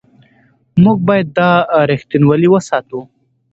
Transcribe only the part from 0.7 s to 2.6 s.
موږ باید دا رښتینولي